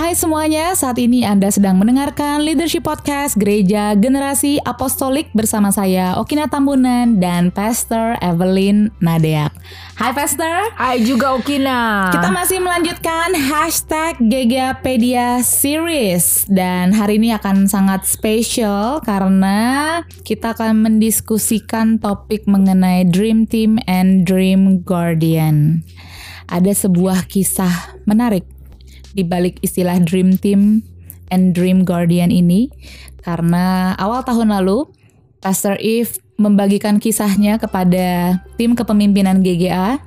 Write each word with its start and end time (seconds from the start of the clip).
Hai 0.00 0.16
semuanya, 0.16 0.72
saat 0.72 0.96
ini 0.96 1.28
Anda 1.28 1.52
sedang 1.52 1.76
mendengarkan 1.76 2.40
Leadership 2.40 2.88
Podcast 2.88 3.36
Gereja 3.36 3.92
Generasi 3.92 4.56
Apostolik 4.64 5.28
bersama 5.36 5.68
saya 5.76 6.16
Okina 6.16 6.48
Tambunan 6.48 7.20
dan 7.20 7.52
Pastor 7.52 8.16
Evelyn 8.24 8.88
Nadeak. 9.04 9.52
Hai 10.00 10.16
Pastor. 10.16 10.72
Hai 10.72 11.04
juga 11.04 11.36
Okina. 11.36 12.08
Kita 12.16 12.32
masih 12.32 12.64
melanjutkan 12.64 13.36
hashtag 13.52 14.16
Gegapedia 14.24 15.44
Series 15.44 16.48
dan 16.48 16.96
hari 16.96 17.20
ini 17.20 17.36
akan 17.36 17.68
sangat 17.68 18.08
spesial 18.08 19.04
karena 19.04 20.00
kita 20.24 20.56
akan 20.56 20.80
mendiskusikan 20.80 22.00
topik 22.00 22.48
mengenai 22.48 23.04
Dream 23.04 23.44
Team 23.44 23.76
and 23.84 24.24
Dream 24.24 24.80
Guardian. 24.80 25.84
Ada 26.48 26.88
sebuah 26.88 27.28
kisah 27.28 28.00
menarik 28.08 28.59
di 29.14 29.26
balik 29.26 29.58
istilah 29.62 29.98
Dream 30.02 30.38
Team 30.38 30.82
and 31.30 31.54
Dream 31.54 31.86
Guardian 31.86 32.30
ini 32.30 32.70
karena 33.22 33.94
awal 33.98 34.22
tahun 34.26 34.54
lalu 34.54 34.86
Pastor 35.40 35.78
Eve 35.80 36.20
membagikan 36.36 37.00
kisahnya 37.00 37.60
kepada 37.60 38.40
tim 38.56 38.72
kepemimpinan 38.76 39.44
GGA 39.44 40.00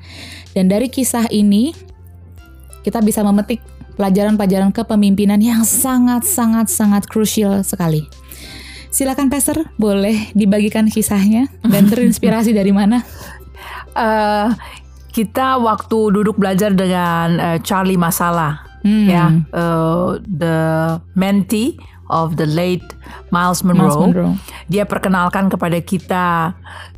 dan 0.54 0.66
dari 0.70 0.90
kisah 0.90 1.30
ini 1.30 1.74
kita 2.84 3.00
bisa 3.02 3.24
memetik 3.24 3.64
pelajaran-pelajaran 3.96 4.74
kepemimpinan 4.74 5.40
yang 5.40 5.62
sangat-sangat 5.64 6.68
sangat 6.68 7.04
krusial 7.06 7.62
sekali. 7.62 8.06
Silakan 8.94 9.30
Pastor, 9.30 9.74
boleh 9.82 10.30
dibagikan 10.38 10.86
kisahnya 10.86 11.50
dan 11.66 11.90
terinspirasi 11.90 12.54
dari 12.54 12.70
mana? 12.70 13.02
Uh, 13.98 14.54
kita 15.18 15.62
waktu 15.62 15.98
duduk 16.14 16.38
belajar 16.38 16.74
dengan 16.74 17.38
uh, 17.38 17.58
Charlie 17.62 17.98
Masala 17.98 18.73
hmm. 18.84 19.08
ya 19.10 19.24
uh, 19.56 20.20
the 20.24 20.56
mentee 21.16 21.80
of 22.14 22.38
the 22.38 22.46
late 22.46 22.86
Miles 23.34 23.64
Monroe. 23.66 23.90
Miles 23.90 23.98
Monroe. 23.98 24.34
Dia 24.70 24.86
perkenalkan 24.86 25.50
kepada 25.50 25.80
kita 25.82 26.54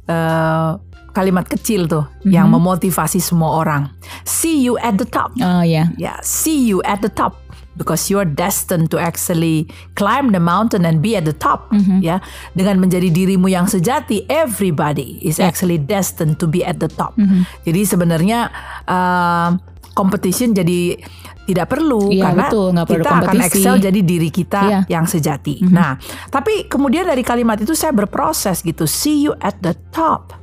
uh, 0.09 0.69
kalimat 1.15 1.47
kecil 1.47 1.87
tuh 1.87 2.03
mm-hmm. 2.03 2.31
yang 2.35 2.51
memotivasi 2.51 3.23
semua 3.23 3.63
orang. 3.63 3.87
See 4.27 4.59
you 4.59 4.75
at 4.83 4.99
the 4.99 5.07
top. 5.07 5.31
Oh 5.39 5.63
ya. 5.63 5.87
Yeah. 5.87 5.87
Yeah, 5.95 6.17
see 6.19 6.67
you 6.67 6.83
at 6.83 6.99
the 6.99 7.09
top 7.09 7.39
because 7.75 8.07
you're 8.07 8.27
destined 8.27 8.91
to 8.91 8.97
actually 8.99 9.67
climb 9.95 10.31
the 10.31 10.39
mountain 10.39 10.87
and 10.87 11.03
be 11.03 11.15
at 11.15 11.27
the 11.27 11.35
top 11.35 11.67
mm-hmm. 11.71 11.99
ya 11.99 12.23
dengan 12.55 12.79
menjadi 12.79 13.11
dirimu 13.11 13.51
yang 13.51 13.67
sejati 13.67 14.23
everybody 14.31 15.19
is 15.19 15.37
yeah. 15.37 15.51
actually 15.51 15.75
destined 15.75 16.39
to 16.39 16.47
be 16.47 16.63
at 16.63 16.79
the 16.79 16.87
top 16.87 17.11
mm-hmm. 17.19 17.43
jadi 17.67 17.83
sebenarnya 17.83 18.47
uh, 18.87 19.59
competition 19.95 20.51
jadi 20.51 20.99
tidak 21.45 21.77
perlu 21.77 22.09
iya, 22.09 22.29
karena 22.29 22.45
betul, 22.49 22.69
kita 22.73 23.09
perlu 23.09 23.21
akan 23.21 23.35
excel 23.45 23.75
jadi 23.77 23.99
diri 24.01 24.29
kita 24.33 24.61
iya. 24.65 24.79
yang 24.89 25.05
sejati. 25.05 25.61
Mm 25.61 25.65
-hmm. 25.69 25.73
Nah, 25.77 25.91
tapi 26.33 26.65
kemudian 26.65 27.05
dari 27.05 27.21
kalimat 27.21 27.61
itu 27.61 27.77
saya 27.77 27.93
berproses 27.93 28.65
gitu, 28.65 28.89
see 28.89 29.23
you 29.23 29.31
at 29.39 29.55
the 29.61 29.77
top, 29.93 30.33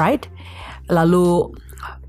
right? 0.00 0.24
Lalu 0.88 1.52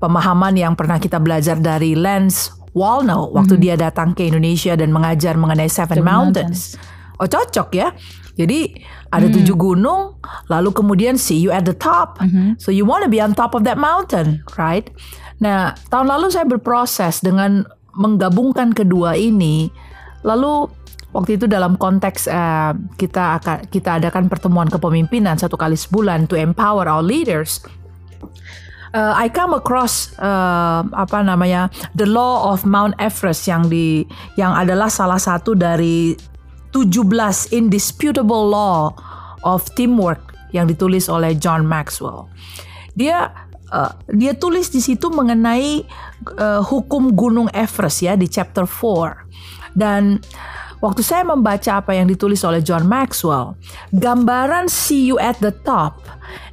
pemahaman 0.00 0.56
yang 0.56 0.72
pernah 0.72 0.96
kita 0.96 1.20
belajar 1.20 1.60
dari 1.60 1.92
Lance 1.92 2.50
Walno 2.72 3.28
waktu 3.36 3.54
mm 3.54 3.60
-hmm. 3.60 3.64
dia 3.64 3.74
datang 3.76 4.16
ke 4.16 4.24
Indonesia 4.24 4.72
dan 4.72 4.88
mengajar 4.88 5.36
mengenai 5.36 5.68
Seven, 5.68 6.00
Mountains. 6.00 6.74
Mountains. 6.80 7.20
Oh 7.20 7.28
cocok 7.28 7.68
ya. 7.76 7.92
Jadi 8.40 8.72
ada 9.12 9.28
mm. 9.28 9.34
tujuh 9.36 9.56
gunung, 9.58 10.16
lalu 10.48 10.72
kemudian 10.72 11.20
see 11.20 11.36
you 11.36 11.52
at 11.52 11.68
the 11.68 11.76
top. 11.76 12.16
Mm 12.24 12.28
-hmm. 12.32 12.48
So 12.56 12.72
you 12.72 12.88
want 12.88 13.04
to 13.04 13.10
be 13.12 13.20
on 13.20 13.36
top 13.36 13.52
of 13.52 13.68
that 13.68 13.76
mountain, 13.76 14.40
right? 14.56 14.88
Nah, 15.40 15.72
tahun 15.88 16.06
lalu 16.08 16.26
saya 16.28 16.44
berproses 16.44 17.24
dengan 17.24 17.64
menggabungkan 17.96 18.70
kedua 18.70 19.18
ini 19.18 19.68
lalu 20.22 20.68
waktu 21.10 21.40
itu 21.40 21.50
dalam 21.50 21.74
konteks 21.74 22.30
uh, 22.30 22.76
kita 22.94 23.40
akan 23.40 23.56
kita 23.66 23.98
adakan 23.98 24.30
pertemuan 24.30 24.70
kepemimpinan 24.70 25.34
satu 25.34 25.58
kali 25.58 25.74
sebulan 25.74 26.30
to 26.30 26.38
empower 26.38 26.86
our 26.86 27.02
leaders 27.02 27.64
uh, 28.94 29.14
I 29.16 29.26
come 29.32 29.56
across 29.56 30.14
uh, 30.22 30.86
apa 30.94 31.24
namanya 31.24 31.72
the 31.98 32.06
law 32.06 32.52
of 32.52 32.62
Mount 32.62 32.94
Everest 33.02 33.48
yang 33.50 33.66
di 33.66 34.06
yang 34.38 34.54
adalah 34.54 34.92
salah 34.92 35.18
satu 35.18 35.58
dari 35.58 36.14
17 36.70 37.10
indisputable 37.50 38.46
law 38.46 38.94
of 39.42 39.66
teamwork 39.74 40.38
yang 40.54 40.70
ditulis 40.70 41.10
oleh 41.10 41.34
John 41.34 41.66
Maxwell. 41.66 42.30
Dia 42.94 43.30
uh, 43.70 43.94
dia 44.10 44.34
tulis 44.36 44.68
di 44.68 44.82
situ 44.82 45.08
mengenai 45.08 45.86
uh, 46.36 46.62
hukum 46.62 47.14
Gunung 47.14 47.48
Everest 47.54 48.04
ya 48.04 48.18
di 48.18 48.26
chapter 48.26 48.66
4. 48.66 49.74
Dan 49.74 50.18
waktu 50.82 51.02
saya 51.06 51.22
membaca 51.22 51.78
apa 51.78 51.94
yang 51.94 52.10
ditulis 52.10 52.42
oleh 52.42 52.60
John 52.60 52.90
Maxwell, 52.90 53.54
gambaran 53.94 54.66
see 54.66 55.06
you 55.06 55.16
at 55.22 55.38
the 55.38 55.54
top 55.64 56.02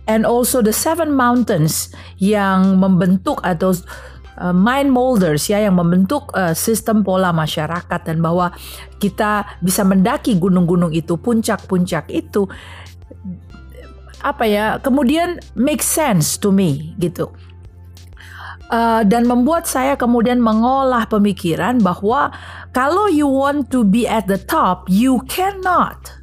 and 0.07 0.23
also 0.23 0.63
the 0.63 0.73
seven 0.73 1.11
mountains 1.11 1.91
yang 2.21 2.79
membentuk 2.79 3.43
atau 3.43 3.75
uh, 4.39 4.55
mind 4.55 4.93
molders 4.93 5.49
ya 5.49 5.59
yang 5.61 5.75
membentuk 5.75 6.31
uh, 6.37 6.53
sistem 6.53 7.01
pola 7.01 7.33
masyarakat 7.33 7.99
dan 8.05 8.21
bahwa 8.21 8.53
kita 9.01 9.45
bisa 9.59 9.83
mendaki 9.83 10.37
gunung-gunung 10.37 10.93
itu 10.93 11.17
puncak-puncak 11.19 12.09
itu 12.13 12.47
apa 14.21 14.43
ya 14.49 14.65
kemudian 14.81 15.37
make 15.53 15.81
sense 15.85 16.37
to 16.37 16.49
me 16.49 16.95
gitu 16.97 17.29
uh, 18.73 19.01
dan 19.05 19.29
membuat 19.29 19.69
saya 19.69 19.93
kemudian 19.93 20.41
mengolah 20.41 21.05
pemikiran 21.05 21.77
bahwa 21.81 22.33
kalau 22.73 23.09
you 23.09 23.29
want 23.29 23.69
to 23.69 23.85
be 23.85 24.09
at 24.09 24.25
the 24.25 24.39
top 24.39 24.89
you 24.89 25.21
cannot 25.29 26.17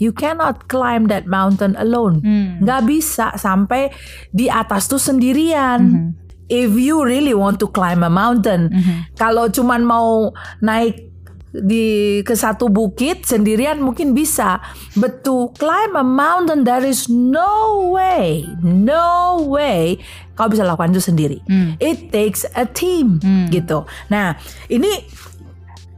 You 0.00 0.16
cannot 0.16 0.72
climb 0.72 1.12
that 1.12 1.28
mountain 1.28 1.76
alone. 1.76 2.24
Hmm. 2.24 2.64
Gak 2.64 2.88
bisa 2.88 3.36
sampai 3.36 3.92
di 4.32 4.48
atas 4.48 4.88
tuh 4.88 4.96
sendirian. 4.96 5.80
-hmm. 5.84 6.08
If 6.48 6.72
you 6.74 7.04
really 7.04 7.36
want 7.36 7.60
to 7.60 7.68
climb 7.68 8.00
a 8.00 8.08
mountain, 8.08 8.72
-hmm. 8.72 9.12
kalau 9.20 9.52
cuman 9.52 9.84
mau 9.84 10.32
naik 10.64 11.09
di 11.50 12.22
ke 12.22 12.38
satu 12.38 12.70
bukit 12.70 13.26
sendirian 13.26 13.82
mungkin 13.82 14.14
bisa. 14.14 14.62
But 14.94 15.26
to 15.26 15.50
climb 15.58 15.98
a 15.98 16.06
mountain 16.06 16.62
there 16.62 16.86
is 16.86 17.10
no 17.10 17.90
way 17.90 18.46
no 18.62 19.42
way 19.50 19.98
kau 20.38 20.46
bisa 20.46 20.62
lakukan 20.62 20.94
itu 20.94 21.02
sendiri. 21.02 21.38
Hmm. 21.50 21.74
it 21.82 22.14
takes 22.14 22.46
a 22.54 22.64
team 22.64 23.18
hmm. 23.20 23.50
gitu. 23.50 23.84
Nah 24.08 24.38
ini 24.70 24.88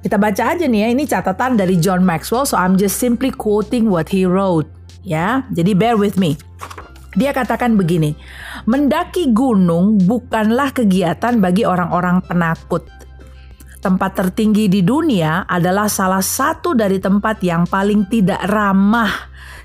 kita 0.02 0.18
baca 0.18 0.56
aja 0.56 0.66
nih 0.66 0.80
ya. 0.82 0.88
Ini 0.90 1.02
catatan 1.06 1.54
dari 1.54 1.78
John 1.78 2.02
Maxwell. 2.02 2.48
So 2.48 2.58
I'm 2.58 2.74
just 2.74 2.98
simply 2.98 3.30
quoting 3.30 3.86
what 3.92 4.10
he 4.10 4.26
wrote 4.26 4.66
ya. 5.06 5.46
Jadi 5.52 5.76
bear 5.78 5.94
with 5.94 6.18
me. 6.18 6.34
Dia 7.12 7.36
katakan 7.36 7.76
begini, 7.76 8.16
mendaki 8.64 9.36
gunung 9.36 10.00
bukanlah 10.00 10.72
kegiatan 10.72 11.44
bagi 11.44 11.68
orang-orang 11.68 12.24
penakut 12.24 12.88
tempat 13.82 14.14
tertinggi 14.14 14.70
di 14.70 14.86
dunia 14.86 15.42
adalah 15.44 15.90
salah 15.90 16.22
satu 16.22 16.78
dari 16.78 17.02
tempat 17.02 17.42
yang 17.42 17.66
paling 17.66 18.06
tidak 18.06 18.38
ramah 18.46 19.10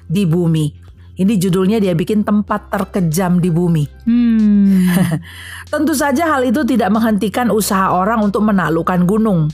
di 0.09 0.25
bumi. 0.25 0.89
Ini 1.17 1.33
judulnya 1.37 1.77
dia 1.77 1.93
bikin 1.97 2.25
tempat 2.25 2.69
terkejam 2.73 3.41
di 3.41 3.49
bumi. 3.49 3.85
Hmm. 4.05 4.85
Tentu 5.73 5.93
saja 5.93 6.33
hal 6.33 6.45
itu 6.45 6.65
tidak 6.65 6.89
menghentikan 6.93 7.49
usaha 7.53 7.93
orang 7.93 8.21
untuk 8.25 8.45
menaklukkan 8.45 9.05
gunung. 9.05 9.49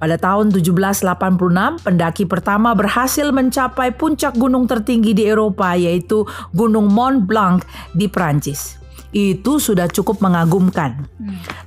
Pada 0.00 0.16
tahun 0.16 0.48
1786, 0.50 1.84
pendaki 1.84 2.24
pertama 2.24 2.72
berhasil 2.72 3.28
mencapai 3.30 3.92
puncak 3.92 4.32
gunung 4.34 4.64
tertinggi 4.64 5.12
di 5.12 5.28
Eropa 5.28 5.76
yaitu 5.76 6.24
Gunung 6.56 6.88
Mont 6.88 7.28
Blanc 7.28 7.62
di 7.92 8.08
Prancis 8.08 8.79
itu 9.10 9.58
sudah 9.58 9.90
cukup 9.90 10.22
mengagumkan. 10.22 11.06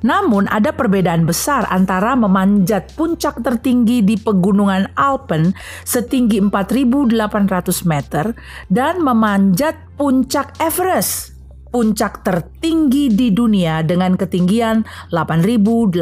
Namun 0.03 0.47
ada 0.47 0.71
perbedaan 0.71 1.27
besar 1.27 1.67
antara 1.67 2.15
memanjat 2.15 2.95
puncak 2.95 3.43
tertinggi 3.43 4.03
di 4.03 4.15
pegunungan 4.19 4.91
Alpen 4.95 5.55
setinggi 5.83 6.39
4.800 6.39 7.89
meter 7.89 8.25
dan 8.71 9.03
memanjat 9.03 9.75
puncak 9.99 10.55
Everest, 10.59 11.35
puncak 11.71 12.23
tertinggi 12.23 13.11
di 13.11 13.33
dunia 13.33 13.83
dengan 13.83 14.15
ketinggian 14.15 14.85
8.850 15.11 15.97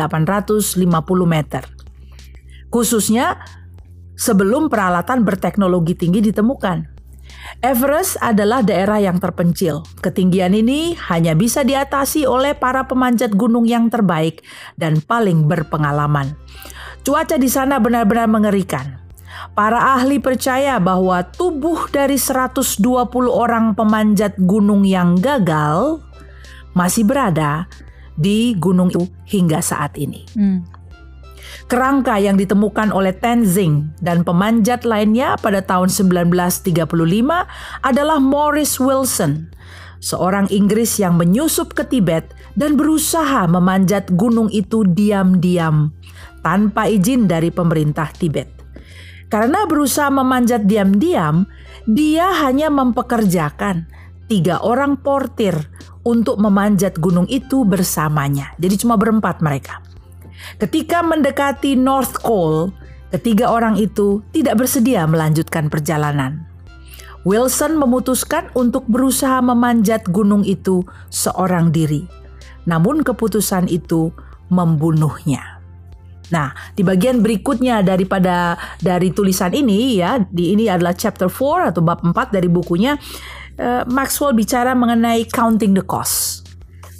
meter. 1.26 1.64
Khususnya 2.72 3.36
sebelum 4.16 4.70
peralatan 4.70 5.26
berteknologi 5.26 5.98
tinggi 5.98 6.22
ditemukan. 6.30 6.91
Everest 7.62 8.18
adalah 8.22 8.66
daerah 8.66 8.98
yang 8.98 9.22
terpencil. 9.22 9.86
Ketinggian 10.02 10.58
ini 10.58 10.98
hanya 11.10 11.38
bisa 11.38 11.62
diatasi 11.62 12.26
oleh 12.26 12.58
para 12.58 12.90
pemanjat 12.90 13.38
gunung 13.38 13.70
yang 13.70 13.90
terbaik 13.90 14.42
dan 14.78 14.98
paling 15.02 15.46
berpengalaman. 15.46 16.34
Cuaca 17.02 17.38
di 17.38 17.50
sana 17.50 17.82
benar-benar 17.82 18.30
mengerikan. 18.30 19.02
Para 19.58 19.98
ahli 19.98 20.22
percaya 20.22 20.78
bahwa 20.78 21.26
tubuh 21.26 21.90
dari 21.90 22.16
120 22.16 22.78
orang 23.30 23.74
pemanjat 23.74 24.38
gunung 24.38 24.86
yang 24.86 25.18
gagal 25.18 26.02
masih 26.78 27.04
berada 27.04 27.66
di 28.16 28.54
gunung 28.56 28.94
itu 28.94 29.08
hingga 29.26 29.60
saat 29.60 29.98
ini. 29.98 30.24
Hmm. 30.38 30.81
Kerangka 31.72 32.20
yang 32.20 32.36
ditemukan 32.36 32.92
oleh 32.92 33.16
Tenzing 33.16 33.96
dan 34.04 34.28
pemanjat 34.28 34.84
lainnya 34.84 35.40
pada 35.40 35.64
tahun 35.64 35.88
1935 35.88 36.84
adalah 37.80 38.20
Morris 38.20 38.76
Wilson, 38.76 39.48
seorang 40.04 40.52
Inggris 40.52 41.00
yang 41.00 41.16
menyusup 41.16 41.72
ke 41.72 41.88
Tibet 41.88 42.28
dan 42.60 42.76
berusaha 42.76 43.48
memanjat 43.48 44.12
gunung 44.20 44.52
itu 44.52 44.84
diam-diam 44.84 45.96
tanpa 46.44 46.92
izin 46.92 47.32
dari 47.32 47.56
pemerintah 47.56 48.12
Tibet. 48.20 48.52
Karena 49.32 49.64
berusaha 49.64 50.12
memanjat 50.12 50.68
diam-diam, 50.68 51.48
dia 51.88 52.36
hanya 52.44 52.68
mempekerjakan 52.68 53.88
tiga 54.28 54.60
orang 54.60 55.00
portir 55.00 55.56
untuk 56.04 56.36
memanjat 56.36 57.00
gunung 57.00 57.32
itu 57.32 57.64
bersamanya. 57.64 58.52
Jadi 58.60 58.76
cuma 58.76 59.00
berempat 59.00 59.40
mereka. 59.40 59.91
Ketika 60.58 61.02
mendekati 61.02 61.74
North 61.78 62.22
Col, 62.22 62.72
ketiga 63.12 63.52
orang 63.52 63.78
itu 63.78 64.24
tidak 64.32 64.62
bersedia 64.62 65.06
melanjutkan 65.10 65.68
perjalanan. 65.68 66.46
Wilson 67.22 67.78
memutuskan 67.78 68.50
untuk 68.58 68.90
berusaha 68.90 69.46
memanjat 69.46 70.10
gunung 70.10 70.42
itu 70.42 70.82
seorang 71.14 71.70
diri. 71.70 72.10
Namun 72.66 73.06
keputusan 73.06 73.70
itu 73.70 74.10
membunuhnya. 74.50 75.62
Nah, 76.32 76.56
di 76.74 76.82
bagian 76.82 77.20
berikutnya 77.20 77.84
daripada 77.84 78.56
dari 78.80 79.12
tulisan 79.12 79.52
ini 79.52 80.00
ya, 80.00 80.18
di 80.32 80.56
ini 80.56 80.72
adalah 80.72 80.96
chapter 80.96 81.28
4 81.28 81.76
atau 81.76 81.82
bab 81.84 82.02
4 82.02 82.32
dari 82.32 82.48
bukunya 82.48 82.96
uh, 83.60 83.84
Maxwell 83.92 84.32
bicara 84.32 84.72
mengenai 84.72 85.28
counting 85.28 85.76
the 85.76 85.84
cost. 85.84 86.50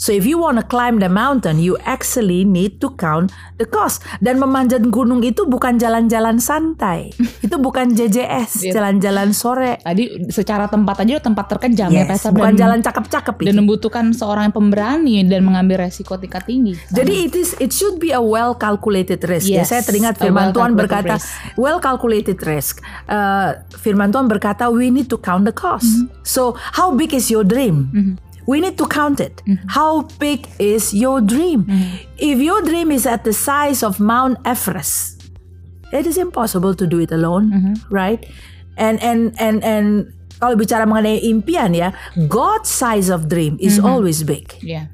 So 0.02 0.10
if 0.10 0.26
you 0.26 0.42
want 0.42 0.58
to 0.58 0.66
climb 0.66 0.98
the 0.98 1.14
mountain, 1.14 1.62
you 1.62 1.78
actually 1.86 2.42
need 2.42 2.82
to 2.82 2.90
count 2.98 3.30
the 3.62 3.70
cost. 3.70 4.02
Dan 4.18 4.42
memanjat 4.42 4.90
gunung 4.90 5.22
itu 5.22 5.46
bukan 5.46 5.78
jalan-jalan 5.78 6.42
santai. 6.42 7.14
itu 7.46 7.54
bukan 7.62 7.94
JJS, 7.94 8.66
Iya. 8.66 8.82
jalan-jalan 8.82 9.30
sore. 9.30 9.78
Tadi 9.78 10.26
secara 10.34 10.66
tempat 10.66 11.06
aja 11.06 11.22
tempat 11.22 11.54
terkejam 11.54 11.94
ya 11.94 12.02
Yes, 12.02 12.10
Pastor 12.18 12.34
bukan 12.34 12.58
dan, 12.58 12.62
jalan 12.66 12.80
cakep-cakep 12.82 13.36
dan 13.46 13.56
membutuhkan 13.62 14.10
seorang 14.10 14.50
yang 14.50 14.56
pemberani 14.58 15.22
dan 15.22 15.46
mengambil 15.46 15.86
resiko 15.86 16.18
tingkat 16.18 16.50
tinggi. 16.50 16.74
Jadi 16.90 17.14
it 17.22 17.34
is 17.38 17.54
it 17.62 17.70
should 17.70 18.02
be 18.02 18.10
a 18.10 18.18
well 18.18 18.58
calculated 18.58 19.22
risk. 19.30 19.46
Ya, 19.46 19.62
Yes, 19.62 19.70
saya 19.70 19.86
teringat 19.86 20.18
firman 20.18 20.50
Tuhan 20.50 20.74
well-calculated 20.74 20.82
berkata 20.82 21.16
risk. 21.22 21.30
well 21.62 21.78
calculated 21.78 22.38
risk. 22.42 22.82
Uh, 23.06 23.54
firman 23.78 24.10
Tuhan 24.10 24.26
berkata 24.26 24.66
we 24.74 24.90
need 24.90 25.06
to 25.06 25.22
count 25.22 25.46
the 25.46 25.54
cost. 25.54 25.86
Mm-hmm. 25.86 26.26
So 26.26 26.58
how 26.58 26.90
big 26.90 27.14
is 27.14 27.30
your 27.30 27.46
dream? 27.46 27.94
We 28.46 28.60
need 28.60 28.78
to 28.78 28.88
count 28.88 29.20
it. 29.20 29.42
Mm-hmm. 29.46 29.68
How 29.70 30.08
big 30.18 30.48
is 30.58 30.94
your 30.94 31.22
dream? 31.22 31.68
If 32.18 32.40
your 32.40 32.62
dream 32.62 32.92
is 32.92 33.06
at 33.06 33.24
the 33.24 33.34
size 33.34 33.84
of 33.84 34.00
Mount 34.00 34.38
Everest, 34.46 35.30
it 35.92 36.08
is 36.08 36.18
impossible 36.18 36.74
to 36.76 36.86
do 36.86 37.00
it 37.00 37.12
alone, 37.12 37.52
Mm-hmm. 37.52 37.74
right? 37.94 38.24
And 38.78 38.98
and 39.04 39.36
and 39.38 39.60
and 39.62 40.10
kalau 40.40 40.56
bicara 40.58 40.88
mengenai 40.88 41.22
impian 41.22 41.76
ya, 41.76 41.92
God's 42.26 42.72
size 42.72 43.12
of 43.12 43.28
dream 43.28 43.60
is 43.62 43.78
Mm-hmm. 43.78 43.86
always 43.86 44.24
big. 44.24 44.50
Ya. 44.64 44.90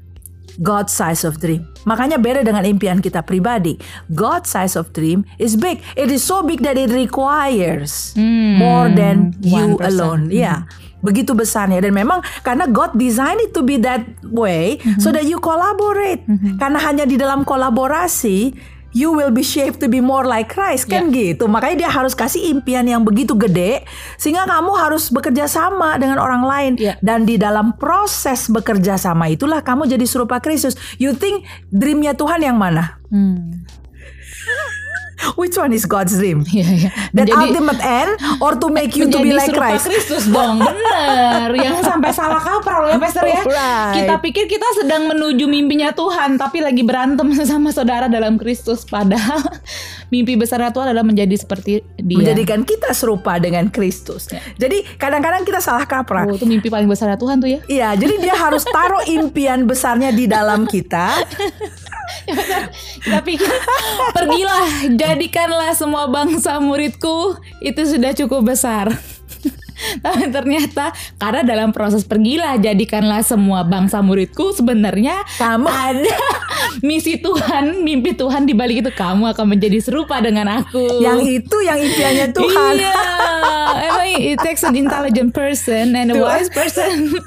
God's 0.58 0.90
size 0.90 1.22
of 1.22 1.38
dream. 1.38 1.70
Makanya 1.86 2.18
beda 2.18 2.42
dengan 2.42 2.66
impian 2.66 2.98
kita 2.98 3.22
pribadi. 3.22 3.78
God's 4.10 4.50
size 4.50 4.74
of 4.74 4.90
dream 4.90 5.22
is 5.38 5.54
big. 5.54 5.78
It 5.94 6.10
is 6.10 6.26
so 6.26 6.42
big 6.42 6.66
that 6.66 6.74
it 6.74 6.90
requires 6.90 8.10
more 8.58 8.90
than 8.90 9.38
you 9.38 9.78
1%. 9.78 9.86
alone. 9.86 10.34
Ya. 10.34 10.66
Begitu 10.98 11.30
besarnya 11.30 11.78
dan 11.78 11.94
memang 11.94 12.18
karena 12.42 12.66
God 12.66 12.94
design 12.94 13.38
it 13.38 13.54
to 13.54 13.62
be 13.62 13.78
that 13.78 14.02
way 14.26 14.78
so 14.98 15.14
that 15.14 15.22
you 15.24 15.38
collaborate. 15.38 16.26
Karena 16.58 16.78
hanya 16.82 17.06
di 17.06 17.14
dalam 17.14 17.42
kolaborasi 17.42 18.54
you 18.96 19.12
will 19.12 19.28
be 19.28 19.44
shaped 19.44 19.78
to 19.78 19.86
be 19.86 20.00
more 20.00 20.24
like 20.24 20.48
Christ 20.48 20.88
kan 20.88 21.12
gitu. 21.12 21.44
Makanya 21.44 21.86
dia 21.86 21.90
harus 21.92 22.16
kasih 22.16 22.50
impian 22.50 22.82
yang 22.82 23.04
begitu 23.04 23.36
gede 23.36 23.84
sehingga 24.16 24.48
kamu 24.48 24.72
harus 24.74 25.12
bekerja 25.12 25.44
sama 25.44 26.00
dengan 26.00 26.18
orang 26.18 26.42
lain 26.42 26.72
Ya. 26.80 26.96
dan 26.98 27.22
di 27.22 27.36
dalam 27.36 27.76
proses 27.76 28.48
bekerja 28.48 28.96
sama 28.96 29.28
itulah 29.28 29.60
kamu 29.60 29.86
jadi 29.86 30.02
serupa 30.08 30.40
Kristus. 30.40 30.74
You 30.96 31.12
think 31.12 31.44
dreamnya 31.68 32.16
Tuhan 32.16 32.40
yang 32.40 32.56
mana? 32.56 32.96
Hmm. 33.12 33.60
Which 35.34 35.54
one 35.54 35.70
is 35.70 35.84
God's 35.84 36.14
dream? 36.14 36.46
Iya, 36.48 36.66
iya. 36.68 36.90
That 37.12 37.28
Menjadi- 37.28 37.42
ultimate 37.54 37.80
end 37.80 38.12
or 38.40 38.56
to 38.56 38.66
make 38.68 38.94
you 38.94 39.06
to 39.06 39.18
be 39.18 39.30
like 39.30 39.52
Christ? 39.52 39.86
Kristus 39.86 40.26
dong, 40.34 40.58
bener. 40.58 41.54
Yang 41.54 41.84
sampai 41.90 42.10
salah 42.10 42.40
kaprah 42.40 42.82
loh 42.82 42.88
ya, 42.90 42.98
Pastor 42.98 43.26
ya. 43.26 43.42
Right. 43.44 43.94
Kita 44.02 44.14
pikir 44.18 44.44
kita 44.46 44.66
sedang 44.78 45.06
menuju 45.06 45.46
mimpinya 45.46 45.92
Tuhan, 45.92 46.34
tapi 46.34 46.62
lagi 46.62 46.82
berantem 46.82 47.30
sama 47.46 47.70
saudara 47.70 48.10
dalam 48.10 48.40
Kristus. 48.40 48.82
Padahal 48.82 49.42
mimpi 50.08 50.34
besarnya 50.34 50.72
Tuhan 50.72 50.90
adalah 50.90 51.06
menjadi 51.06 51.36
seperti 51.36 51.84
Dia. 51.98 52.16
Menjadikan 52.18 52.64
kita 52.64 52.90
serupa 52.90 53.36
dengan 53.38 53.68
Kristus. 53.68 54.26
Jadi 54.56 54.82
kadang-kadang 54.96 55.44
kita 55.44 55.60
salah 55.60 55.84
kaprah. 55.84 56.24
Oh, 56.26 56.34
itu 56.34 56.48
mimpi 56.48 56.66
paling 56.66 56.88
besarnya 56.88 57.20
Tuhan 57.20 57.38
tuh 57.38 57.50
ya. 57.50 57.60
Iya, 57.68 57.88
jadi 57.94 58.14
dia 58.18 58.34
harus 58.34 58.64
taruh 58.64 59.04
impian 59.04 59.68
besarnya 59.68 60.10
di 60.10 60.24
dalam 60.24 60.64
kita. 60.64 61.12
Pikir 63.28 63.52
pergilah 64.12 64.92
jadikanlah 64.96 65.72
semua 65.72 66.08
bangsa 66.08 66.60
muridku 66.60 67.36
itu 67.64 67.82
sudah 67.84 68.12
cukup 68.14 68.54
besar. 68.54 69.17
Tapi 70.04 70.30
ternyata 70.30 70.90
karena 71.16 71.42
dalam 71.46 71.70
proses 71.70 72.02
pergilah 72.02 72.58
jadikanlah 72.58 73.22
semua 73.22 73.62
bangsa 73.62 74.02
muridku 74.02 74.50
sebenarnya 74.54 75.22
Kamu 75.38 75.68
ada 75.68 76.16
misi 76.86 77.18
Tuhan, 77.18 77.82
mimpi 77.82 78.14
Tuhan 78.14 78.46
di 78.46 78.54
balik 78.54 78.86
itu 78.86 78.90
kamu 78.94 79.34
akan 79.34 79.46
menjadi 79.56 79.78
serupa 79.82 80.20
dengan 80.22 80.62
aku. 80.62 81.02
yang 81.02 81.18
itu 81.22 81.56
yang 81.64 81.78
impiannya 81.78 82.28
Tuhan. 82.30 82.74
Iya, 82.78 82.98
emang 83.90 84.08
it 84.18 84.38
takes 84.42 84.62
an 84.62 84.78
intelligent 84.78 85.34
person 85.34 85.94
and 85.96 86.12
a 86.12 86.16
wise 86.18 86.50
person. 86.50 87.18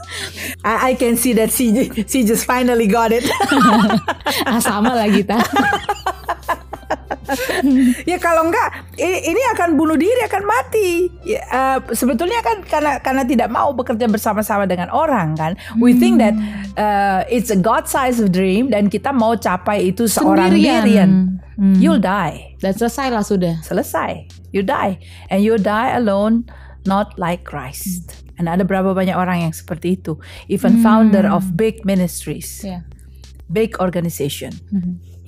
I, 0.64 0.92
I 0.92 1.00
can 1.00 1.18
see 1.18 1.34
that 1.36 1.52
she 1.52 1.72
she 2.08 2.24
just 2.24 2.48
finally 2.48 2.88
got 2.88 3.12
it. 3.12 3.26
ah, 4.50 4.60
sama 4.62 4.96
lah 4.96 5.10
kita. 5.10 5.40
ya 8.12 8.18
kalau 8.20 8.48
enggak 8.50 8.86
ini, 9.00 9.42
akan 9.58 9.76
bunuh 9.80 9.98
diri 9.98 10.22
akan 10.28 10.44
mati. 10.44 10.90
Ya, 11.26 11.42
eh, 11.42 11.78
sebetulnya 11.96 12.40
kan 12.44 12.64
karena 12.66 12.92
karena 13.00 13.24
tidak 13.26 13.50
mau 13.50 13.72
bekerja 13.72 14.08
bersama-sama 14.08 14.68
dengan 14.68 14.92
orang 14.94 15.36
kan. 15.36 15.56
We 15.80 15.96
think 15.98 16.20
that 16.20 16.36
uh, 16.76 17.28
it's 17.32 17.50
a 17.50 17.60
God 17.60 17.88
size 17.88 18.22
of 18.22 18.32
dream 18.32 18.70
dan 18.70 18.92
kita 18.92 19.12
mau 19.12 19.36
capai 19.36 19.92
itu 19.92 20.08
seorang 20.08 20.52
Sendirian. 20.54 20.84
diri. 20.84 20.98
Hmm. 21.62 21.78
You'll 21.78 22.02
die. 22.02 22.58
Dan 22.64 22.74
selesai 22.74 23.14
lah 23.14 23.24
sudah. 23.26 23.62
Selesai. 23.62 24.26
You 24.56 24.66
die 24.66 25.00
and 25.30 25.46
you 25.46 25.56
die 25.62 25.94
alone 25.94 26.48
not 26.90 27.16
like 27.22 27.46
Christ. 27.46 28.24
And 28.42 28.50
ada 28.50 28.66
berapa 28.66 28.98
banyak 28.98 29.14
orang 29.14 29.46
yang 29.46 29.54
seperti 29.54 30.02
itu. 30.02 30.18
Even 30.50 30.82
founder 30.82 31.30
of 31.30 31.54
big 31.54 31.86
ministries. 31.86 32.66
Ya. 32.66 32.82
big 33.52 33.78
organization. 33.80 34.52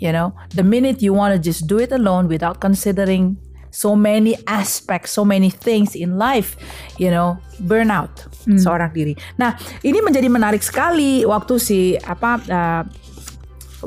You 0.04 0.12
know, 0.12 0.36
the 0.52 0.68
minute 0.68 1.00
you 1.00 1.16
want 1.16 1.32
to 1.32 1.40
just 1.40 1.64
do 1.64 1.80
it 1.80 1.96
alone 1.96 2.28
without 2.28 2.60
considering 2.60 3.40
so 3.72 3.96
many 3.96 4.36
aspects, 4.52 5.16
so 5.16 5.24
many 5.24 5.48
things 5.48 5.96
in 5.96 6.20
life, 6.20 6.60
you 7.00 7.08
know, 7.08 7.40
burnout 7.64 8.12
seorang 8.60 8.92
diri. 8.92 9.16
Nah, 9.40 9.56
ini 9.80 10.04
menjadi 10.04 10.28
menarik 10.28 10.60
sekali 10.60 11.24
waktu 11.24 11.56
si 11.56 11.96
apa 12.04 12.36
uh, 12.52 12.84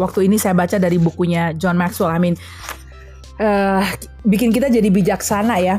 waktu 0.00 0.24
ini 0.24 0.40
saya 0.40 0.56
baca 0.56 0.80
dari 0.80 0.96
bukunya 0.96 1.52
John 1.52 1.76
Maxwell. 1.76 2.12
I 2.12 2.20
mean, 2.20 2.36
eh, 3.36 3.84
bikin 4.24 4.52
kita 4.52 4.72
jadi 4.72 4.88
bijaksana 4.88 5.60
ya. 5.60 5.76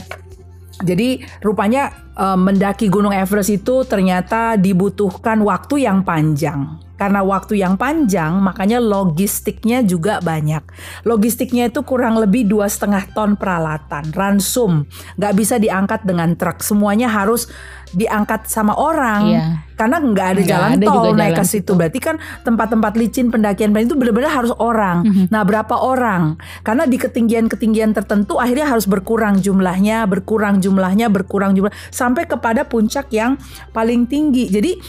Jadi 0.86 1.25
rupanya 1.41 1.89
eh, 2.13 2.38
mendaki 2.38 2.94
Gunung 2.94 3.13
Everest 3.13 3.50
itu 3.50 3.86
ternyata 3.89 4.53
dibutuhkan 4.58 5.41
waktu 5.41 5.86
yang 5.86 6.06
panjang. 6.06 6.87
Karena 6.98 7.22
waktu 7.22 7.62
yang 7.62 7.77
panjang, 7.77 8.42
makanya 8.42 8.82
logistiknya 8.82 9.86
juga 9.86 10.18
banyak. 10.20 10.66
Logistiknya 11.06 11.70
itu 11.70 11.86
kurang 11.86 12.18
lebih 12.18 12.50
dua 12.50 12.66
setengah 12.66 13.06
ton 13.13 13.38
peralatan, 13.38 14.10
ransum, 14.12 14.84
nggak 15.16 15.34
bisa 15.38 15.56
diangkat 15.62 16.04
dengan 16.04 16.34
truk. 16.34 16.66
Semuanya 16.66 17.08
harus 17.08 17.48
diangkat 17.96 18.51
sama 18.51 18.75
orang. 18.75 19.22
Iya. 19.32 19.46
Karena 19.77 20.01
nggak 20.01 20.27
ada 20.27 20.42
Nggak 20.42 20.50
jalan 20.50 20.70
ada 20.74 20.86
tol 20.89 21.13
naik 21.13 21.34
ke 21.38 21.46
situ. 21.46 21.72
Berarti 21.77 22.00
kan 22.01 22.16
tempat-tempat 22.42 22.98
licin 22.98 23.30
pendakian 23.30 23.70
itu 23.77 23.94
benar-benar 23.94 24.34
harus 24.34 24.50
orang. 24.58 25.30
Nah, 25.30 25.46
berapa 25.46 25.77
orang? 25.77 26.36
Karena 26.66 26.89
di 26.89 26.98
ketinggian-ketinggian 26.98 27.94
tertentu 27.94 28.42
akhirnya 28.42 28.66
harus 28.66 28.89
berkurang 28.89 29.38
jumlahnya, 29.38 30.10
berkurang 30.10 30.60
jumlahnya, 30.60 31.13
berkurang 31.13 31.54
jumlah 31.54 31.70
sampai 31.94 32.25
kepada 32.25 32.66
puncak 32.66 33.13
yang 33.13 33.38
paling 33.70 34.10
tinggi. 34.10 34.50
Jadi 34.50 34.82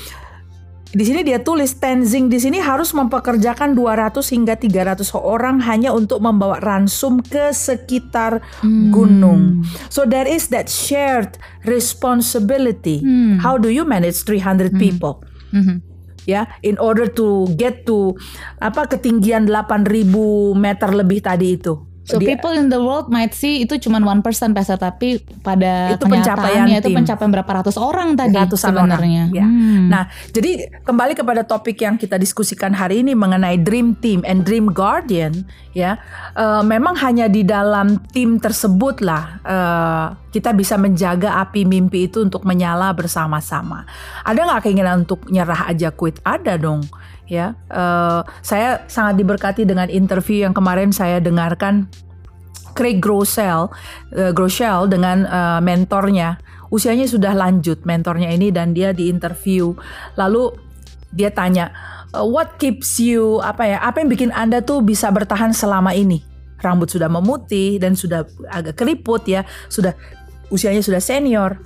di 0.88 1.04
sini 1.04 1.20
dia 1.20 1.44
tulis 1.44 1.76
Tenzing 1.76 2.32
di 2.32 2.40
sini 2.40 2.64
harus 2.64 2.96
mempekerjakan 2.96 3.76
200 3.76 4.24
hingga 4.32 4.56
300 4.56 5.04
orang 5.20 5.60
hanya 5.60 5.92
untuk 5.92 6.24
membawa 6.24 6.56
ransum 6.64 7.20
ke 7.20 7.52
sekitar 7.52 8.40
gunung. 8.88 9.68
So 9.92 10.08
there 10.08 10.24
is 10.24 10.48
that 10.48 10.72
shared 10.72 11.36
responsibility. 11.68 13.04
How 13.44 13.60
do 13.60 13.68
you 13.68 13.84
manage 13.84 14.24
300 14.24 14.80
people? 14.80 15.20
Mhm. 15.52 15.88
ya 16.28 16.44
in 16.60 16.76
order 16.76 17.08
to 17.08 17.48
get 17.56 17.88
to 17.88 18.12
apa 18.60 18.84
ketinggian 18.84 19.48
8000 19.48 20.52
meter 20.52 20.92
lebih 20.92 21.24
tadi 21.24 21.56
itu 21.56 21.87
So 22.08 22.16
dia- 22.16 22.34
people 22.34 22.56
in 22.56 22.72
the 22.72 22.80
world 22.80 23.12
might 23.12 23.36
see 23.36 23.60
itu 23.60 23.76
cuma 23.76 24.00
one 24.00 24.24
person 24.24 24.56
pastor 24.56 24.80
tapi 24.80 25.20
pada 25.44 25.92
Itu 25.92 26.08
pencapaian 26.08 26.64
kenyataannya 26.64 26.76
itu 26.80 26.88
pencapaian 26.88 27.30
berapa 27.30 27.50
ratus 27.60 27.76
orang 27.76 28.16
tadi 28.16 28.40
Ratusan 28.40 28.72
sebenarnya. 28.72 29.22
orang, 29.28 29.36
ya. 29.36 29.44
Hmm. 29.44 29.92
Nah, 29.92 30.02
jadi 30.32 30.50
kembali 30.82 31.12
kepada 31.12 31.44
topik 31.44 31.76
yang 31.78 32.00
kita 32.00 32.16
diskusikan 32.16 32.72
hari 32.72 33.04
ini 33.04 33.12
mengenai 33.12 33.60
dream 33.60 33.92
team 34.00 34.24
and 34.24 34.48
dream 34.48 34.72
guardian, 34.72 35.44
ya, 35.76 36.00
eh, 36.32 36.62
memang 36.64 36.96
hanya 36.98 37.28
di 37.28 37.44
dalam 37.44 38.00
tim 38.08 38.40
tersebut 38.40 39.04
lah 39.04 39.24
eh, 39.44 40.06
kita 40.28 40.52
bisa 40.52 40.80
menjaga 40.80 41.40
api 41.40 41.64
mimpi 41.64 42.08
itu 42.08 42.24
untuk 42.24 42.44
menyala 42.44 42.92
bersama-sama. 42.92 43.84
Ada 44.24 44.40
nggak 44.48 44.60
keinginan 44.64 45.04
untuk 45.04 45.28
nyerah 45.28 45.68
aja 45.68 45.92
quit? 45.92 46.20
Ada 46.24 46.56
dong, 46.56 46.88
ya. 47.28 47.54
Eh, 47.68 48.20
saya 48.40 48.82
sangat 48.88 49.20
diberkati 49.20 49.68
dengan 49.68 49.86
interview 49.92 50.48
yang 50.48 50.56
kemarin 50.56 50.90
saya 50.90 51.20
dengarkan 51.20 51.86
Craig 52.72 52.98
Groeschel, 52.98 53.68
eh, 54.16 54.32
Groeschel 54.32 54.88
dengan 54.88 55.28
eh, 55.28 55.60
mentornya. 55.62 56.40
Usianya 56.68 57.08
sudah 57.08 57.32
lanjut 57.32 57.84
mentornya 57.88 58.28
ini 58.28 58.52
dan 58.52 58.76
dia 58.76 58.92
diinterview. 58.92 59.72
Lalu 60.20 60.52
dia 61.12 61.32
tanya, 61.32 61.72
"Eh, 62.12 62.24
"What 62.24 62.60
keeps 62.60 63.00
you 63.00 63.40
apa 63.40 63.64
ya? 63.64 63.78
Apa 63.80 64.04
yang 64.04 64.10
bikin 64.12 64.30
Anda 64.32 64.60
tuh 64.60 64.84
bisa 64.84 65.08
bertahan 65.08 65.56
selama 65.56 65.96
ini?" 65.96 66.20
Rambut 66.58 66.90
sudah 66.90 67.06
memutih 67.06 67.78
dan 67.78 67.94
sudah 67.94 68.26
agak 68.50 68.74
keriput 68.82 69.22
ya, 69.30 69.46
sudah 69.70 69.94
usianya 70.50 70.82
sudah 70.82 70.98
senior. 70.98 71.62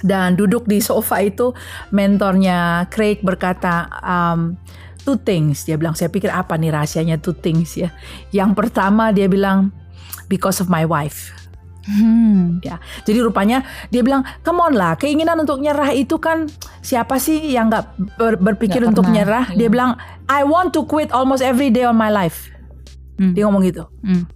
Dan 0.00 0.36
duduk 0.36 0.64
di 0.64 0.80
sofa 0.80 1.20
itu 1.20 1.52
mentornya 1.92 2.88
Craig 2.88 3.20
berkata, 3.20 3.86
um, 4.00 4.56
two 5.04 5.20
things. 5.20 5.68
Dia 5.68 5.76
bilang, 5.76 5.92
saya 5.92 6.08
pikir 6.08 6.32
apa 6.32 6.56
nih 6.56 6.72
rahasianya 6.72 7.20
two 7.20 7.36
things 7.36 7.76
ya. 7.76 7.92
Yang 8.32 8.56
pertama 8.56 9.12
dia 9.12 9.28
bilang, 9.28 9.72
because 10.32 10.60
of 10.62 10.72
my 10.72 10.84
wife. 10.88 11.32
Hmm. 11.80 12.60
Ya, 12.60 12.76
jadi 13.08 13.24
rupanya 13.24 13.64
dia 13.88 14.04
bilang, 14.04 14.22
come 14.44 14.60
on 14.60 14.76
lah, 14.76 15.00
keinginan 15.00 15.40
untuk 15.40 15.64
nyerah 15.64 15.90
itu 15.96 16.20
kan 16.20 16.44
siapa 16.84 17.16
sih 17.16 17.56
yang 17.56 17.72
nggak 17.72 17.84
ber- 18.20 18.36
berpikir 18.38 18.84
Nggak 18.84 18.92
untuk 18.92 19.04
pernah, 19.08 19.16
nyerah? 19.16 19.44
iya. 19.50 19.56
Dia 19.64 19.68
bilang, 19.72 19.90
I 20.28 20.44
want 20.44 20.76
to 20.76 20.84
quit 20.84 21.08
almost 21.10 21.40
every 21.40 21.72
day 21.72 21.88
on 21.88 21.96
my 21.96 22.12
life. 22.12 22.52
Hmm. 23.16 23.32
Dia 23.32 23.48
ngomong 23.48 23.64
gitu. 23.64 23.88
Hmm. 24.04 24.28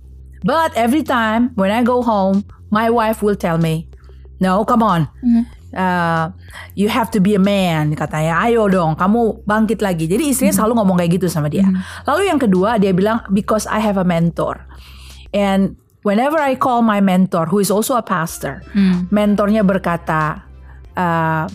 But 0.45 0.73
every 0.77 1.05
time 1.05 1.53
when 1.55 1.69
I 1.73 1.85
go 1.85 2.01
home, 2.01 2.49
my 2.73 2.89
wife 2.89 3.21
will 3.21 3.37
tell 3.37 3.61
me, 3.61 3.93
no, 4.41 4.65
come 4.65 4.83
on. 4.83 5.07
Hmm. 5.23 5.45
Uh, 5.75 6.31
you 6.79 6.87
have 6.87 7.11
to 7.11 7.19
be 7.19 7.35
a 7.35 7.43
man 7.43 7.99
katanya. 7.99 8.39
Ayo 8.47 8.71
dong 8.71 8.95
kamu 8.95 9.43
bangkit 9.43 9.83
lagi. 9.83 10.07
Jadi 10.07 10.31
istrinya 10.31 10.55
selalu 10.55 10.79
ngomong 10.79 10.97
kayak 11.03 11.19
gitu 11.19 11.27
sama 11.27 11.51
dia. 11.51 11.67
Lalu 12.07 12.31
yang 12.31 12.39
kedua 12.39 12.79
dia 12.79 12.95
bilang 12.95 13.27
because 13.35 13.67
I 13.67 13.83
have 13.83 13.99
a 13.99 14.07
mentor. 14.07 14.63
And 15.35 15.75
whenever 16.07 16.39
I 16.39 16.55
call 16.55 16.87
my 16.87 17.03
mentor 17.03 17.51
who 17.51 17.59
is 17.59 17.75
also 17.75 17.99
a 17.99 18.07
pastor 18.07 18.63
Hmm. 18.71 19.11
mentornya 19.11 19.67
berkata 19.67 20.47
uh, 20.95 21.51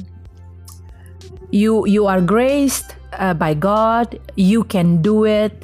you 1.56 1.88
you 1.88 2.04
are 2.04 2.20
graced 2.20 3.00
uh, 3.16 3.32
by 3.32 3.56
God. 3.56 4.20
You 4.36 4.68
can 4.68 5.00
do 5.00 5.24
it. 5.24 5.64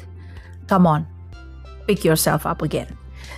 Come 0.64 0.88
on. 0.88 1.04
Pick 1.84 2.08
yourself 2.08 2.48
up 2.48 2.64
again 2.64 2.88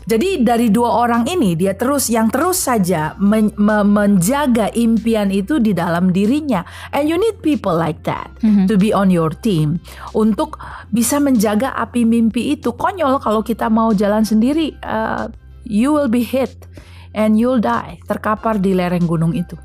jadi 0.08 0.40
dari 0.40 0.72
dua 0.72 1.04
orang 1.04 1.28
ini 1.28 1.52
dia 1.52 1.76
terus 1.76 2.08
yang 2.08 2.32
terus 2.32 2.64
saja 2.64 3.12
men- 3.20 3.52
me- 3.60 3.84
menjaga 3.84 4.72
impian 4.72 5.28
itu 5.28 5.60
di 5.60 5.76
dalam 5.76 6.08
dirinya. 6.08 6.64
And 6.96 7.12
you 7.12 7.20
need 7.20 7.44
people 7.44 7.76
like 7.76 8.08
that 8.08 8.32
Mhm. 8.40 8.64
to 8.72 8.80
be 8.80 8.88
on 8.88 9.12
your 9.12 9.28
team. 9.28 9.84
Untuk 10.16 10.56
bisa 10.88 11.20
menjaga 11.20 11.76
api 11.76 12.08
mimpi 12.08 12.56
itu. 12.56 12.72
Konyol 12.72 13.20
kalau 13.20 13.44
kita 13.44 13.68
mau 13.68 13.92
jalan 13.92 14.24
sendiri 14.24 14.72
uh, 14.80 15.28
you 15.68 15.92
will 15.92 16.08
be 16.08 16.24
hit 16.24 16.64
and 17.12 17.36
you'll 17.36 17.60
die. 17.60 18.00
Terkapar 18.08 18.56
di 18.56 18.72
lereng 18.72 19.04
gunung 19.04 19.36
itu 19.36 19.60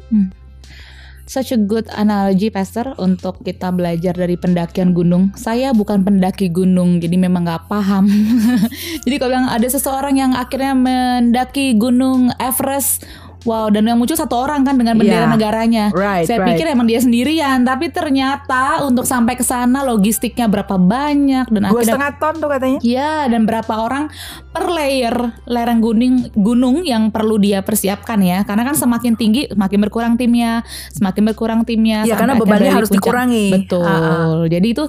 Such 1.24 1.56
a 1.56 1.60
good 1.60 1.88
analogy, 1.96 2.52
Pastor, 2.52 3.00
untuk 3.00 3.40
kita 3.48 3.72
belajar 3.72 4.12
dari 4.12 4.36
pendakian 4.36 4.92
gunung. 4.92 5.32
Saya 5.40 5.72
bukan 5.72 6.04
pendaki 6.04 6.52
gunung, 6.52 7.00
jadi 7.00 7.16
memang 7.16 7.48
nggak 7.48 7.72
paham. 7.72 8.12
jadi 9.08 9.16
kalau 9.24 9.32
bilang 9.32 9.48
ada 9.48 9.64
seseorang 9.64 10.20
yang 10.20 10.36
akhirnya 10.36 10.76
mendaki 10.76 11.80
gunung 11.80 12.28
Everest, 12.44 13.08
wow, 13.44 13.68
dan 13.72 13.88
yang 13.88 14.00
muncul 14.00 14.16
satu 14.16 14.36
orang 14.36 14.64
kan 14.64 14.76
dengan 14.76 14.96
bendera 15.00 15.24
Yeah. 15.24 15.32
negaranya. 15.32 15.86
Right, 15.94 16.26
Saya 16.26 16.42
right. 16.44 16.56
pikir 16.56 16.66
emang 16.68 16.90
dia 16.90 17.00
sendirian, 17.00 17.64
tapi 17.64 17.88
ternyata 17.94 18.84
untuk 18.84 19.06
sampai 19.06 19.38
ke 19.38 19.46
sana 19.46 19.86
logistiknya 19.86 20.50
berapa 20.50 20.76
banyak 20.76 21.48
dan 21.48 21.62
dua 21.70 21.82
setengah 21.86 22.12
ton 22.18 22.36
tuh 22.42 22.50
katanya 22.50 22.80
Ya, 22.82 23.30
dan 23.30 23.46
berapa 23.46 23.72
orang 23.72 24.10
per 24.50 24.68
layer 24.68 25.16
lereng 25.46 25.80
gunung 25.80 26.30
gunung 26.34 26.84
yang 26.84 27.14
perlu 27.14 27.38
dia 27.38 27.62
persiapkan 27.62 28.20
ya. 28.20 28.44
Karena 28.44 28.68
kan 28.68 28.76
semakin 28.76 29.14
tinggi, 29.16 29.48
semakin 29.48 29.80
berkurang 29.88 30.14
timnya, 30.18 30.66
semakin 30.92 31.22
berkurang 31.32 31.62
timnya. 31.64 32.04
Iya, 32.04 32.18
karena 32.18 32.36
bebannya 32.36 32.72
harus 32.74 32.90
puncak. 32.90 33.06
dikurangi. 33.06 33.48
Betul. 33.64 33.86
Ah, 33.86 33.96
ah. 33.96 34.42
Jadi 34.50 34.68
itu 34.74 34.86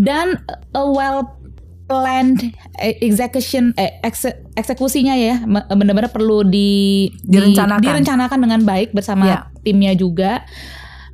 dan 0.00 0.40
a 0.74 0.82
well 0.84 1.37
planned 1.88 2.52
eh, 2.76 3.00
execution 3.00 3.72
eh, 3.74 3.96
ekse- 4.00 4.44
eksekusinya 4.52 5.16
ya 5.16 5.40
benar-benar 5.68 6.12
perlu 6.12 6.44
di, 6.44 7.08
di- 7.18 7.40
Direncanakan. 7.40 7.80
direncanakan 7.80 8.38
dengan 8.38 8.60
baik 8.62 8.92
bersama 8.92 9.24
Ya. 9.24 9.38
timnya 9.60 9.96
juga. 9.96 10.44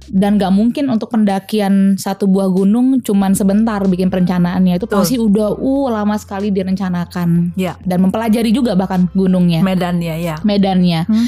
Dan 0.04 0.36
nggak 0.36 0.52
mungkin 0.52 0.92
untuk 0.92 1.08
pendakian 1.08 1.96
satu 1.96 2.28
buah 2.28 2.52
gunung 2.52 3.00
cuman 3.00 3.32
sebentar 3.32 3.80
bikin 3.88 4.12
perencanaannya. 4.12 4.76
Itu 4.76 4.84
pasti 4.84 5.16
udah 5.16 5.56
uh 5.56 5.88
lama 5.88 6.12
sekali 6.20 6.52
direncanakan. 6.52 7.56
Ya. 7.56 7.80
Dan 7.80 8.04
mempelajari 8.04 8.52
juga 8.52 8.76
bahkan 8.76 9.08
gunungnya. 9.16 9.64
Medannya 9.64 10.20
ya. 10.20 10.36
Medannya. 10.44 11.08
Hmm. 11.08 11.24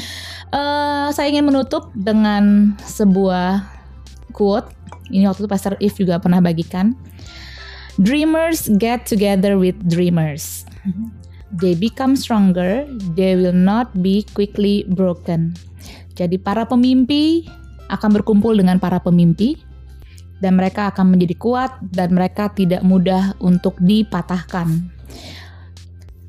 Eh, 0.47 1.07
saya 1.09 1.25
ingin 1.25 1.49
menutup 1.49 1.89
dengan 1.91 2.77
sebuah 2.79 3.65
quote. 4.29 4.69
Ini 5.09 5.25
waktu 5.25 5.41
itu 5.41 5.49
Pastor 5.49 5.73
If 5.79 5.97
juga 5.97 6.21
pernah 6.21 6.37
bagikan 6.37 6.93
dreamers 8.01 8.69
get 8.77 9.05
together 9.09 9.57
with 9.57 9.77
dreamers. 9.89 10.65
They 11.57 11.73
become 11.73 12.15
stronger. 12.15 12.85
They 13.17 13.33
will 13.35 13.55
not 13.55 13.91
be 14.03 14.27
quickly 14.35 14.85
broken. 14.93 15.57
Jadi 16.17 16.41
para 16.41 16.65
pemimpi 16.65 17.45
akan 17.87 18.09
berkumpul 18.21 18.57
dengan 18.57 18.81
para 18.81 18.99
pemimpi 18.99 19.57
dan 20.41 20.57
mereka 20.57 20.93
akan 20.93 21.17
menjadi 21.17 21.35
kuat 21.37 21.71
dan 21.93 22.13
mereka 22.13 22.51
tidak 22.53 22.81
mudah 22.85 23.33
untuk 23.41 23.77
dipatahkan. 23.81 24.91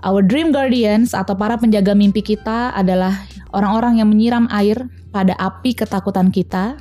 Our 0.06 0.22
dream 0.22 0.54
guardians 0.54 1.10
atau 1.10 1.34
para 1.34 1.58
penjaga 1.58 1.92
mimpi 1.92 2.22
kita 2.22 2.70
adalah 2.72 3.26
orang-orang 3.50 3.98
yang 3.98 4.08
menyiram 4.14 4.46
air 4.54 4.86
pada 5.10 5.34
api 5.34 5.74
ketakutan 5.74 6.30
kita 6.30 6.78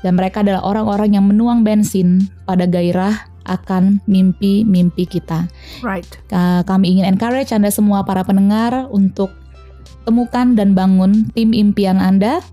dan 0.00 0.12
mereka 0.14 0.40
adalah 0.40 0.64
orang-orang 0.64 1.18
yang 1.18 1.28
menuang 1.28 1.66
bensin 1.66 2.24
pada 2.48 2.64
gairah 2.64 3.28
akan 3.48 4.04
mimpi-mimpi 4.04 5.08
kita. 5.08 5.48
right 5.80 6.06
Ka- 6.28 6.62
Kami 6.62 6.94
ingin 6.94 7.08
encourage 7.08 7.50
Anda 7.50 7.72
semua 7.72 8.04
para 8.04 8.22
pendengar 8.22 8.86
untuk 8.92 9.32
temukan 10.04 10.54
dan 10.54 10.72
bangun 10.72 11.32
tim 11.32 11.52
impian 11.52 11.98
Anda 11.98 12.44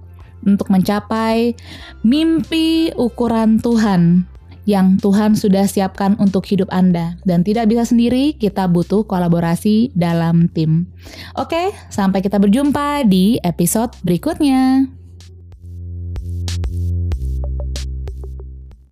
untuk 0.44 0.72
mencapai 0.72 1.56
mimpi 2.02 2.94
ukuran 2.96 3.60
Tuhan 3.60 4.26
yang 4.66 4.98
Tuhan 4.98 5.38
sudah 5.38 5.70
siapkan 5.70 6.18
untuk 6.18 6.42
hidup 6.50 6.66
Anda 6.74 7.22
dan 7.22 7.46
tidak 7.46 7.70
bisa 7.70 7.86
sendiri, 7.86 8.34
kita 8.34 8.66
butuh 8.66 9.06
kolaborasi 9.06 9.94
dalam 9.94 10.50
tim. 10.50 10.90
Oke, 11.38 11.70
sampai 11.94 12.26
kita 12.26 12.42
berjumpa 12.42 13.06
di 13.06 13.38
episode 13.46 13.94
berikutnya. 14.02 14.90